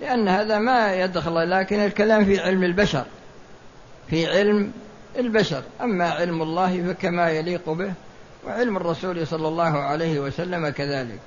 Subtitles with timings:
[0.00, 3.04] لأن هذا ما يدخل لكن الكلام في علم البشر
[4.10, 4.72] في علم
[5.18, 5.62] البشر.
[5.80, 7.92] أما علم الله فكما يليق به
[8.46, 11.18] وعلم الرسول صلى الله عليه وسلم كذلك.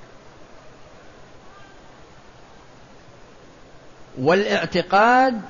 [4.18, 5.40] والإعتقاد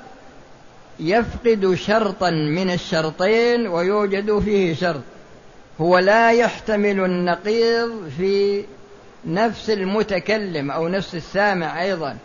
[1.00, 5.02] يفقد شرطا من الشرطين ويوجد فيه شرط.
[5.80, 8.64] هو لا يحتمل النقيض في
[9.26, 12.16] نفس المتكلم أو نفس السامع أيضا.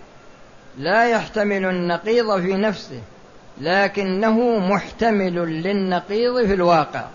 [0.77, 3.01] لا يحتمل النقيض في نفسه
[3.61, 7.05] لكنه محتمل للنقيض في الواقع.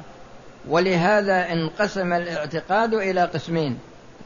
[0.69, 3.79] ولهذا انقسم الاعتقاد إلى قسمين.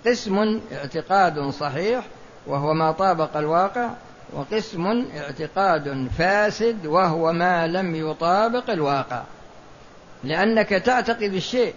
[0.06, 2.05] قسم اعتقاد صحيح
[2.47, 3.91] وهو ما طابق الواقع
[4.33, 9.23] وقسم اعتقاد فاسد وهو ما لم يطابق الواقع.
[10.25, 11.75] لأنك تعتقد الشيء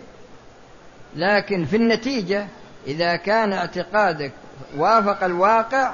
[1.16, 2.48] لكن في النتيجة
[2.88, 4.32] إذا كان اعتقادك
[4.78, 5.94] وافق الواقع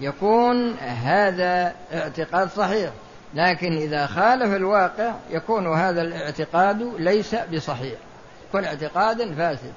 [0.00, 2.90] يكون هذا اعتقاد صحيح
[3.34, 7.98] لكن إذا خالف الواقع يكون هذا الاعتقاد ليس بصحيح
[8.48, 9.72] يكون اعتقادا فاسد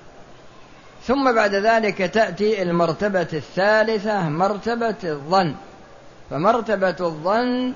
[1.08, 5.56] ثم بعد ذلك تأتي المرتبة الثالثة مرتبة الظن.
[6.30, 7.74] فمرتبة الظن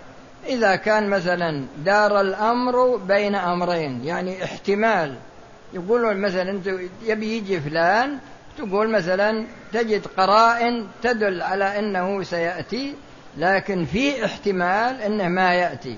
[0.47, 5.15] إذا كان مثلا دار الأمر بين أمرين يعني احتمال.
[5.73, 6.61] يقولون مثلا
[7.03, 8.17] يبي يجي فلان
[8.57, 12.95] تقول مثلا تجد قرائن تدل على أنه سيأتي
[13.37, 15.97] لكن في احتمال أنه ما يأتي.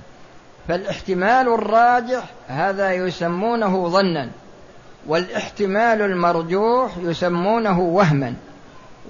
[0.67, 4.29] فالاحتمال الراجح هذا يسمونه ظنا
[5.07, 8.33] والاحتمال المرجوح يسمونه وهما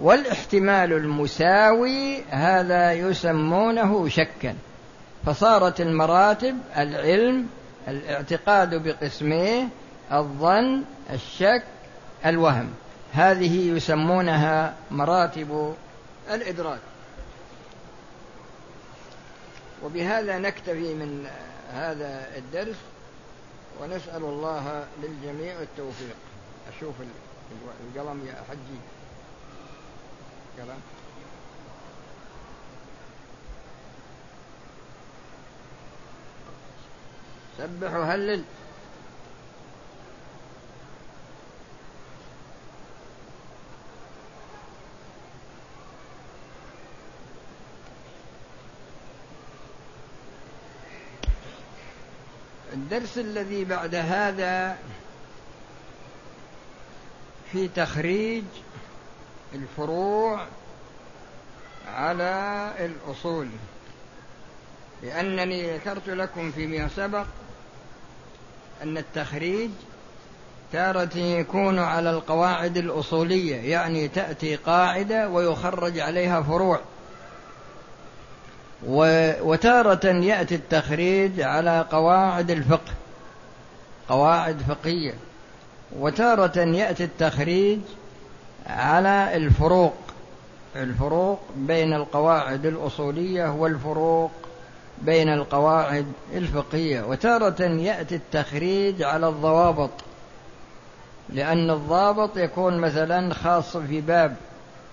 [0.02, 4.56] والاحتمال المساوي هذا يسمونه شكا.
[5.26, 7.48] فصارت المراتب العلم
[7.88, 9.68] الاعتقاد بقسميه
[10.12, 11.64] الظن الشك
[12.26, 12.70] الوهم.
[13.14, 15.76] هذه يسمونها مراتب
[16.32, 16.80] الإدراك.
[19.84, 21.28] وبهذا نكتفي من
[21.74, 22.76] هذا الدرس
[23.82, 26.16] ونسأل الله للجميع التوفيق.
[26.78, 26.96] أشوف
[27.96, 28.80] القلم يا حجي.
[30.60, 30.80] قلم.
[37.58, 38.44] سبح وهلل
[52.94, 54.78] الدرس الذي بعد هذا
[57.52, 58.44] في تخريج
[59.56, 60.46] الفروع
[61.88, 63.48] على الأصول.
[65.04, 67.26] لأنني ذكرت لكم فيما سبق
[68.84, 69.70] أن التخريج
[70.72, 76.80] تارة يكون على القواعد الأصولية يعني تأتي قاعدة ويخرج عليها فروع.
[78.88, 82.92] وتارة يأتي التخريج على قواعد الفقه
[84.10, 85.14] قواعد فقهية.
[86.00, 87.80] وتارة يأتي التخريج
[88.68, 89.94] على الفروق
[90.76, 94.32] الفروق بين القواعد الأصولية والفروق
[95.02, 97.02] بين القواعد الفقهية.
[97.02, 99.92] وتارة يأتي التخريج على الضوابط
[101.30, 104.36] لأن الضابط يكون مثلا خاص في باب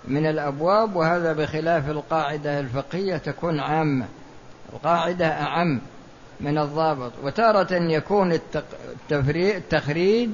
[0.08, 4.06] من الأبواب وهذا بخلاف القاعدة الفقهية تكون عامة
[4.72, 5.80] القاعدة أعم
[6.40, 7.12] من الضابط.
[7.22, 8.32] وتارة يكون
[9.12, 10.30] التخريج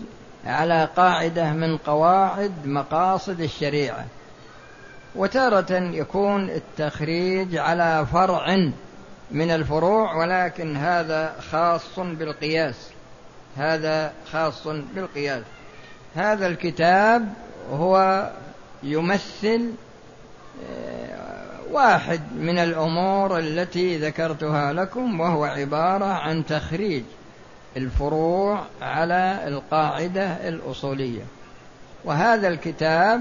[0.46, 4.06] على قاعدة من قواعد مقاصد الشريعة.
[5.14, 8.70] وتارة يكون التخريج على فرع
[9.30, 12.90] من الفروع ولكن هذا خاص بالقياس.
[13.56, 15.42] هذا خاص بالقياس.
[16.16, 17.28] هذا الكتاب
[17.72, 18.26] هو
[18.86, 19.70] يمثل
[20.70, 27.02] آه، واحد من الأمور التي ذكرتها لكم وهو عبارة عن تخريج
[27.76, 31.22] الفروع على القاعدة الأصولية.
[32.04, 33.20] وهذا الكتاب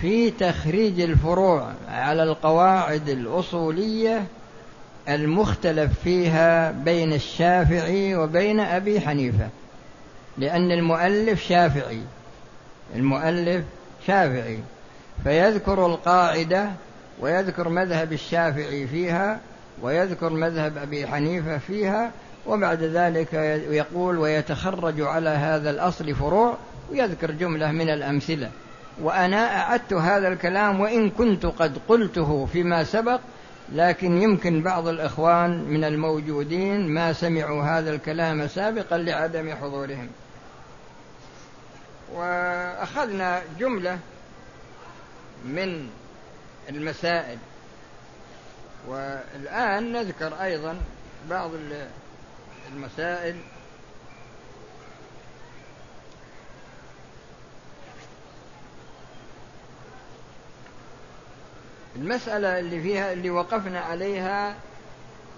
[0.00, 4.26] في تخريج الفروع على القواعد الأصولية
[5.08, 9.48] المختلف فيها بين الشافعي وبين أبي حنيفة
[10.38, 12.02] لأن المؤلف شافعي.
[12.96, 13.64] المؤلف
[14.06, 14.58] شافعي
[15.24, 16.70] فيذكر القاعدة
[17.20, 19.40] ويذكر مذهب الشافعي فيها
[19.82, 22.10] ويذكر مذهب أبي حنيفة فيها
[22.46, 23.34] وبعد ذلك
[23.70, 26.56] يقول ويتخرج على هذا الأصل فروع
[26.90, 28.50] ويذكر جملة من الأمثلة.
[29.02, 33.20] وأنا أعدت هذا الكلام وإن كنت قد قلته فيما سبق
[33.72, 40.08] لكن يمكن بعض الإخوان من الموجودين ما سمعوا هذا الكلام سابقا لعدم حضورهم.
[42.14, 43.98] وأخذنا جملة
[45.44, 45.90] من
[46.68, 47.38] المسائل.
[48.88, 50.80] والآن نذكر أيضا
[51.30, 51.50] بعض
[52.72, 53.36] المسائل.
[61.96, 64.56] المسألة اللي فيها اللي وقفنا عليها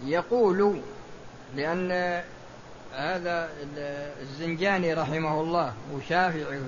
[0.05, 0.81] يقول
[1.57, 2.23] لأن
[2.97, 3.51] هذا
[4.23, 6.61] الزنجاني رحمه الله وشافعي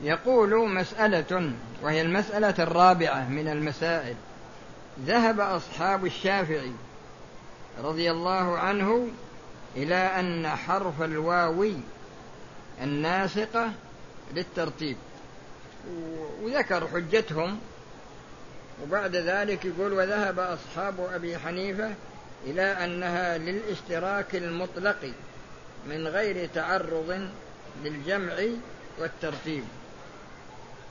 [0.00, 1.52] يقول مسألة
[1.82, 4.14] وهي المسألة الرابعة من المسائل.
[5.06, 6.72] ذهب أصحاب الشافعي
[7.82, 9.08] رضي الله عنه
[9.76, 11.66] إلى أن حرف الواو
[12.82, 13.70] الناسقة
[14.34, 14.96] للترتيب.
[16.42, 17.58] وذكر حجتهم
[18.82, 21.94] وبعد ذلك يقول وذهب أصحاب أبي حنيفة
[22.46, 25.12] إلى أنها للاشتراك المطلق
[25.88, 27.28] من غير تعرض
[27.84, 28.34] للجمع
[28.98, 29.64] والترتيب.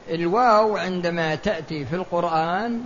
[0.09, 2.83] الواو عندما تأتي في القرآن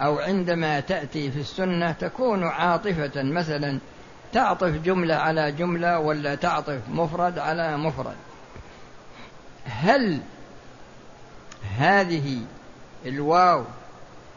[0.00, 3.78] أو عندما تأتي في السنة تكون عاطفة مثلا
[4.32, 8.16] تعطف جملة على جملة ولا تعطف مفرد على مفرد.
[9.64, 10.20] هل
[11.78, 12.40] هذه
[13.06, 13.64] الواو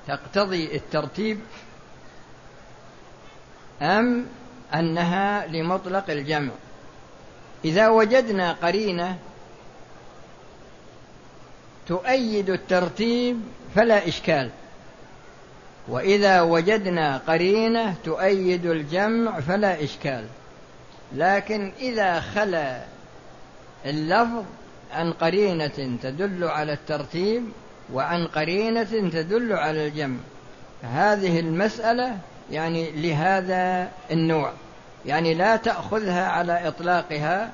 [0.08, 1.40] تقتضي الترتيب؟
[3.82, 4.26] أم
[4.74, 6.52] أنها لمطلق الجمع.
[7.66, 9.18] إذا وجدنا قرينة
[11.88, 13.42] تؤيد الترتيب
[13.76, 14.50] فلا إشكال.
[15.88, 20.26] وإذا وجدنا قرينة تؤيد الجمع فلا إشكال.
[21.16, 22.84] لكن إذا خلا
[23.86, 24.44] اللفظ
[24.94, 27.44] عن قرينة تدل على الترتيب
[27.94, 30.18] وعن قرينة تدل على الجمع.
[30.84, 32.18] هذه المسألة
[32.52, 34.52] يعني لهذا النوع.
[35.06, 37.52] يعني لا تأخذها على إطلاقها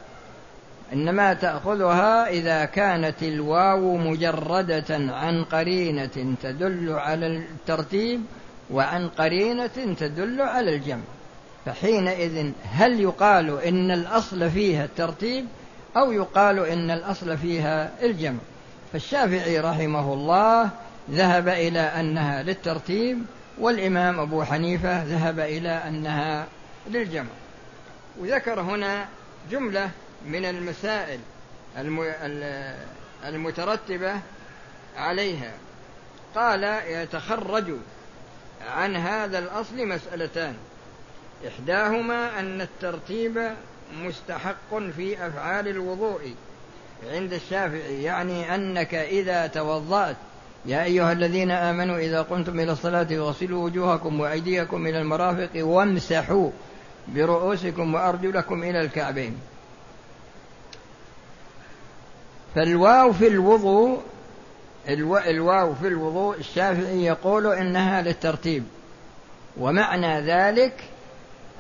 [0.94, 8.22] إنما تأخذها إذا كانت الواو مجردة عن قرينة تدل على الترتيب
[8.72, 11.04] وعن قرينة تدل على الجمع.
[11.66, 15.46] فحينئذ هل يقال إن الأصل فيها الترتيب
[15.98, 18.40] أو يقال إن الأصل فيها الجمع؟
[18.94, 20.70] فالشافعي رحمه الله
[21.12, 23.26] ذهب إلى أنها للترتيب
[23.58, 26.48] والإمام أبو حنيفة ذهب إلى أنها
[26.88, 27.30] للجمع.
[28.20, 29.08] وذكر هنا
[29.52, 29.90] جملة
[30.26, 31.20] من المسائل
[33.26, 34.14] المترتبة
[34.98, 35.52] عليها.
[36.36, 37.74] قال يتخرج
[38.68, 40.56] عن هذا الأصل مسألتان.
[41.48, 43.52] إحداهما أن الترتيب
[43.94, 46.36] مستحق في أفعال الوضوء
[47.12, 50.16] عند الشافعي يعني أنك إذا توضأت
[50.68, 56.50] يا أيها الذين آمنوا إذا قمتم إلى الصلاة فاغسلوا وجوهكم وأيديكم إلى المرافق وامسحوا
[57.08, 59.38] برؤوسكم وأرجلكم إلى الكعبين.
[62.56, 64.02] فالواو في الوضوء
[65.28, 68.64] الواو في الوضوء الشافعي يقول إنها للترتيب.
[69.58, 70.84] ومعنى ذلك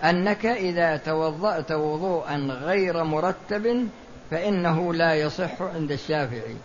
[0.03, 3.87] أنك إذا توضأت وضوءا غير مرتب
[4.31, 6.55] فإنه لا يصح عند الشافعي.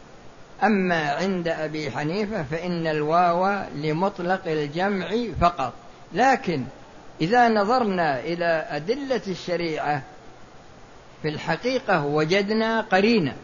[0.62, 5.08] أما عند أبي حنيفة فإن الواو لمطلق الجمع
[5.40, 5.72] فقط.
[6.12, 6.64] لكن
[7.20, 10.02] إذا نظرنا إلى أدلة الشريعة
[11.22, 13.36] في الحقيقة وجدنا قرينة.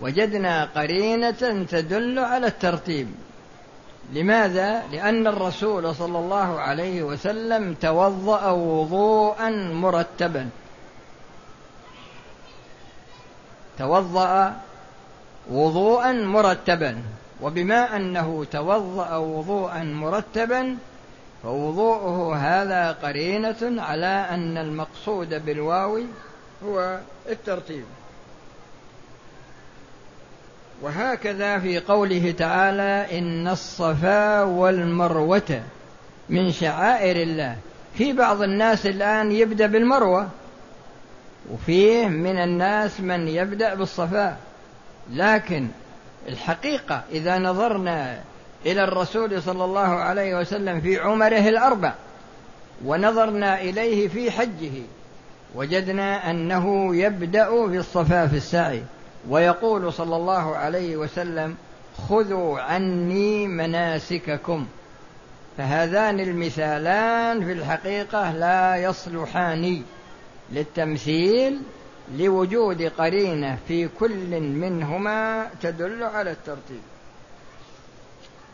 [0.00, 3.08] وجدنا قرينة تدل على الترتيب.
[4.12, 10.48] لماذا؟ لأن الرسول صلى الله عليه وسلم توضأ وضوءا مرتبا.
[13.78, 14.56] توضأ
[15.50, 17.02] وضوءا مرتبا.
[17.42, 20.76] وبما أنه توضأ وضوءا مرتبا
[21.42, 26.00] فوضوءه هذا قرينة على أن المقصود بالواو
[26.64, 27.84] هو الترتيب.
[30.82, 35.62] وهكذا في قوله تعالى إن الصفا والمروة
[36.28, 37.56] من شعائر الله.
[37.94, 40.28] في بعض الناس الآن يبدأ بالمروة.
[41.52, 44.36] وفيه من الناس من يبدأ بالصفاء.
[45.10, 45.68] لكن
[46.28, 48.20] الحقيقة إذا نظرنا
[48.66, 51.94] إلى الرسول صلى الله عليه وسلم في عمره الأربع
[52.84, 54.72] ونظرنا إليه في حجه
[55.54, 58.82] وجدنا أنه يبدأ بالصفا في السعي.
[59.28, 61.56] ويقول صلى الله عليه وسلم
[62.08, 64.66] خذوا عني مناسككم
[65.58, 69.82] فهذان المثالان في الحقيقة لا يصلحان.
[70.50, 71.62] للتمثيل
[72.18, 76.82] لوجود قرينة في كل منهما تدل على الترتيب.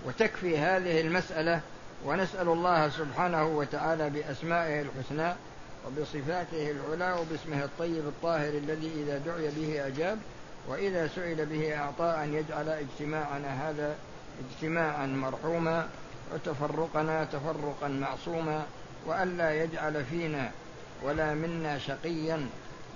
[0.07, 1.61] وتكفي هذه المسألة
[2.05, 5.35] ونسأل الله سبحانه وتعالى بأسمائه الحسنى
[5.87, 10.19] وبصفاته العلى وباسمه الطيب الطاهر الذي إذا دعي به أجاب
[10.69, 13.97] وإذا سئل به أعطى أن يجعل اجتماعنا هذا
[14.51, 15.89] اجتماعا مرحوما
[16.35, 18.67] وتفرقنا تفرقا معصوما
[19.07, 20.51] وألا يجعل فينا
[21.05, 22.47] ولا منا شقيا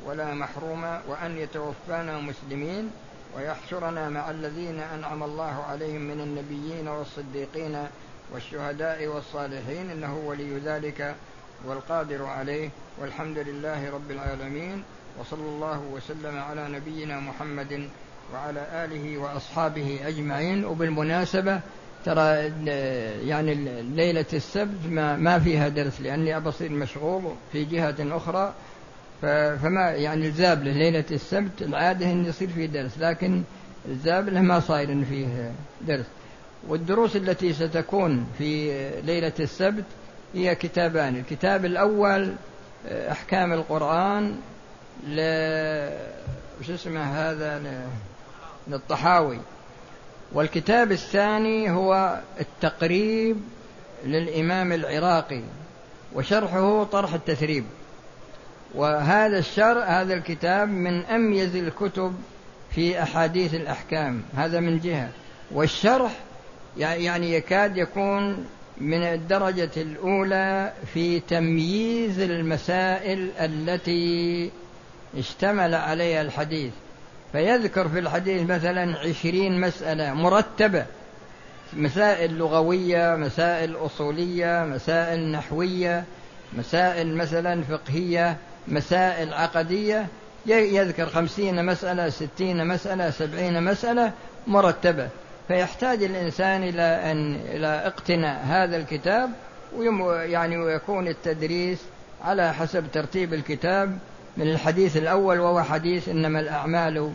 [0.06, 2.90] ولا محروما وأن يتوفانا مسلمين
[3.36, 7.86] ويحشرنا مع الذين أنعم الله عليهم من النبيين والصديقين
[8.32, 11.14] والشهداء والصالحين إنه ولي ذلك
[11.64, 14.82] والقادر عليه والحمد لله رب العالمين
[15.18, 17.88] وصلى الله وسلم على نبينا محمد
[18.34, 21.60] وعلى آله وأصحابه أجمعين وبالمناسبة
[22.06, 22.52] ترى
[23.28, 28.54] يعني ليلة السبت ما, ما فيها درس لأني أبصير مشغول في جهة أخرى
[29.62, 33.42] فما يعني الزابلة ليلة السبت العادة أن يصير فيه درس لكن
[33.88, 36.06] الزابلة ما صاير فيه درس.
[36.68, 38.70] والدروس التي ستكون في
[39.02, 39.84] ليلة السبت
[40.34, 41.16] هي كتابان.
[41.16, 42.32] الكتاب الأول
[42.88, 44.36] أحكام القرآن
[45.08, 45.20] ل
[46.60, 47.62] وش اسمه هذا؟
[48.68, 49.38] للطحاوي.
[50.32, 53.36] والكتاب الثاني هو التقريب
[54.04, 55.42] للإمام العراقي
[56.14, 57.64] وشرحه طرح التثريب.
[58.74, 62.14] وهذا الشر هذا الكتاب من أميز الكتب
[62.70, 64.22] في أحاديث الأحكام.
[64.36, 65.08] هذا من جهة.
[65.50, 66.12] والشرح
[66.76, 68.46] يعني يكاد يكون
[68.80, 74.50] من الدرجة الأولى في تمييز المسائل التي
[75.18, 76.72] اشتمل عليها الحديث.
[77.36, 80.86] فيذكر في الحديث مثلا عشرين مسألة مرتبة.
[81.72, 86.04] مسائل لغوية مسائل أصولية مسائل نحوية
[86.52, 88.36] مسائل مثلا فقهية
[88.68, 90.06] مسائل عقدية.
[90.46, 94.12] يذكر خمسين مسألة ستين مسألة سبعين مسألة
[94.46, 95.08] مرتبة.
[95.48, 99.30] فيحتاج الإنسان إلى أن إلى اقتناء هذا الكتاب
[100.10, 101.78] يعني ويكون التدريس
[102.24, 103.98] على حسب ترتيب الكتاب.
[104.36, 107.12] من الحديث الأول وهو حديث إنما الأعمال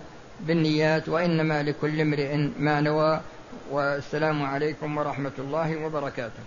[0.47, 3.21] بالنيات وإنما لكل امرئ ما نوى
[3.71, 6.43] والسلام عليكم ورحمة الله وبركاته.